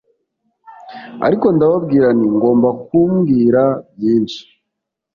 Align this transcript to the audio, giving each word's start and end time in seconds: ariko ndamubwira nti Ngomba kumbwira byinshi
ariko 1.25 1.45
ndamubwira 1.55 2.07
nti 2.17 2.27
Ngomba 2.35 2.69
kumbwira 2.85 3.63
byinshi 3.95 4.41